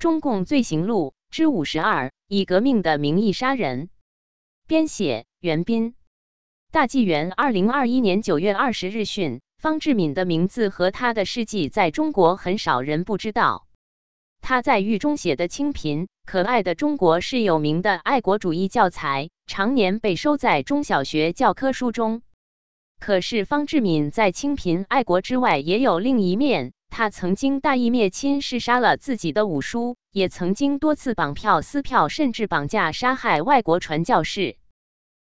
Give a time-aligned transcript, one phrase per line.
[0.00, 3.90] 中共罪行录》之五十二，以革命的名义杀人。
[4.66, 5.94] 编写：袁斌。
[6.72, 13.66] 大纪元二零二一年九月二十日讯，方志敏的名字和他的事迹在中国很少人不知道。
[14.40, 22.22] 他在狱中写的《清贫可爱的中国》是有名的爱国主义教材，常年被收在中小学教科书中。
[22.98, 26.72] 可是方志敏在清贫爱国之外，也有另一面。
[26.90, 34.56] 他曾经大义灭亲，弑杀了自己的五叔，也曾经多次绑票撕票，甚至绑架杀害外国传教士。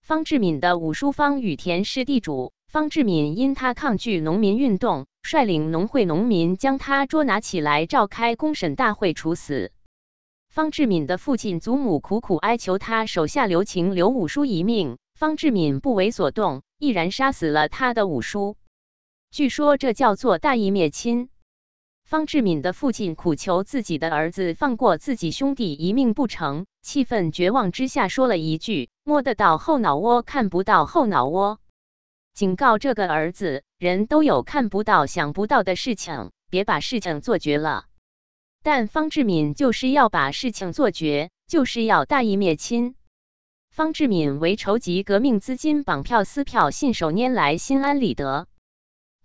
[0.00, 9.72] 方志敏的五叔方雨田是地主，方志敏因他抗拒农民运动，率领农会农民将他捉拿起来，召开公审大会处死。
[10.48, 14.96] 方志敏的父亲祖母苦苦哀求他手下留情，留五叔一命。
[15.14, 18.56] 方志敏不为所动，毅然杀死了他的五叔。
[19.30, 21.28] 据说这叫做大义灭亲。
[22.08, 31.60] 方志敏的父亲苦求自己的儿子放过自己兄弟一命不成，气愤绝望之下说了一句：“摸得到后脑窝，看不到后脑窝。”
[32.32, 37.84] 警告这个儿子：人都有看不到、想不到的事情，别把事情做绝了。
[38.62, 42.94] 但方志敏就是要把事情做绝，就是要大义灭亲。
[43.70, 48.46] 方志敏为筹集革命资金，绑票撕票，信手拈来，心安理得。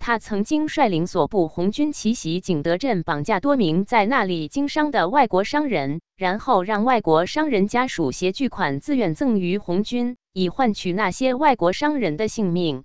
[0.05, 12.83] 他曾经率领所部红军奇袭景德镇，绑架多名在那里经商的外国商人，然后让外国商人家属携巨款自愿赠于红军，以换取那些外国商人的性命。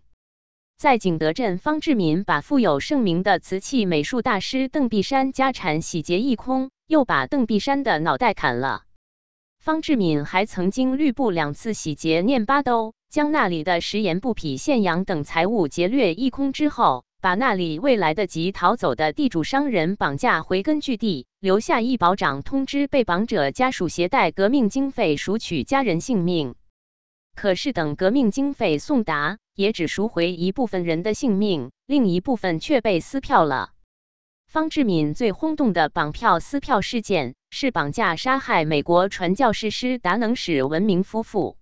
[0.77, 8.83] 在景德镇，方志敏把富有盛名的瓷器美术大师邓碧山家产洗劫一空，又把邓碧山的脑袋砍了。
[9.59, 17.07] 方志敏还曾经律部两次洗劫念八兜，将那里的食盐布匹现洋等财物劫掠一空之后。
[17.21, 26.55] 把那里未来得及逃走的地主商人绑架回根据地，留下一保长通知被绑者家属携带革命经费赎取家人性命。
[27.35, 33.71] 可是等革命经费送达，也只赎回一部分人的性命，另一部分却被撕票了。
[34.47, 41.58] 方志敏最轰动的绑票撕票事件，是绑架杀害美国传教士师达能使文明夫妇。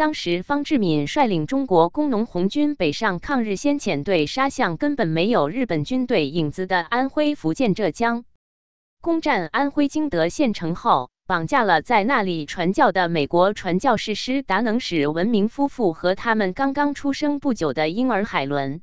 [0.00, 8.24] 当时，方志敏率领中国工农红军北上抗日先遣队，杀向根本没有日本军队影子的安徽、福建、浙江。
[9.02, 18.80] 攻占安徽金德县城后，绑架了在那里传教的美国传教士师达能使文明夫妇和他们刚刚出生不久的婴儿海伦。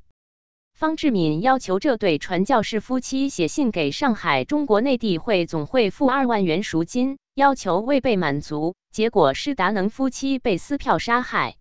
[0.76, 7.18] 方志敏要求这对传教士夫妻写信给上海中国内地会总会付二万元赎金。
[7.34, 11.58] 要求未被满足，结果施达能夫妻被撕票杀害。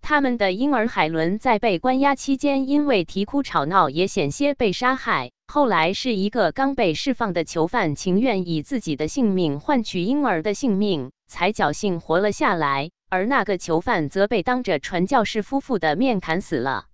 [0.00, 5.30] 他们的婴儿海伦在被关押期间，因为啼哭吵闹，也险些被杀害。
[5.46, 12.88] 后来是一个刚被释放的囚犯，情愿以自己的性命换取婴儿的性命，才侥幸活了下来。
[13.10, 16.86] 而那个囚犯则被当着传教士夫妇的面砍死了。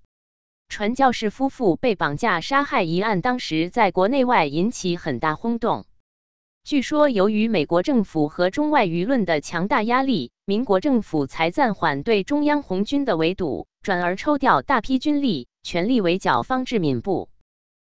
[0.68, 5.86] 传教士夫妇被绑架杀害一案，当时在国内外引起很大轰动。
[6.62, 17.28] 据说，由于美国政府和中外舆论的强大压力，民国政府才暂缓对中央红军的围堵，转而抽调大批军力，全力围剿方志敏部。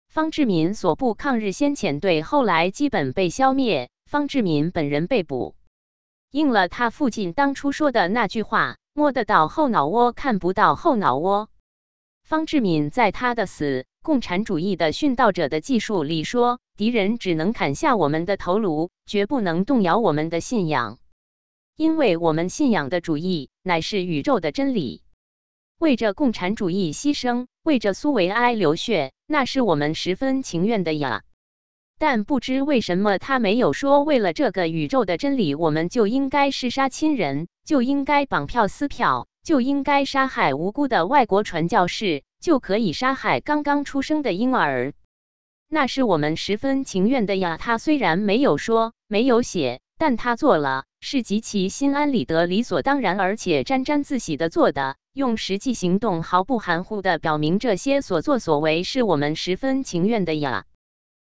[0.08, 5.56] 方志敏所部抗日先遣队后来基本被消灭，方志敏本人被捕，
[6.32, 11.50] 应了他父亲当初说的那句话：“摸得到后脑窝，看不到后脑窝。”
[12.24, 13.86] 方志敏在他的死。
[14.04, 21.00] 共产主义的殉道者的技术里说，敌人只能砍下我们的头颅，绝不能动摇我们的信仰，
[21.78, 25.04] 因为我们信仰的主义乃是宇宙的真理。
[25.80, 31.24] 为着共产主义牺牲，为着苏维埃流血，那是我们十分情愿的呀。
[31.98, 42.24] 但不知为什么，他没有说，为了这个宇宙的真理，我们就应该弑杀亲人，就应该绑票撕票，就应该杀害无辜的外国传教士。
[42.44, 44.92] 就可以杀害刚刚出生的婴儿，
[45.70, 47.56] 那是我们十分情愿的呀。
[47.56, 60.66] 他虽然没有说，没有写，但他做了，是极其心安理得、理所当然，而且沾沾自喜的做的，用实际行动毫不含糊的表明这些所作所为是我们十分情愿的呀。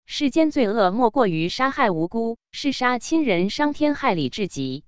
[0.06, 4.84] 世间罪恶莫过于杀害无辜，弑杀亲人，伤天害理至极。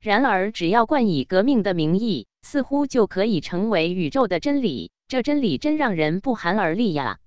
[0.00, 4.90] 然而，只要冠以革命的名义，似乎就可以成为宇宙的真理。
[5.12, 7.18] 这真理真让人不寒而栗呀！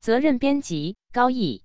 [0.00, 1.64] 责任编辑：高毅。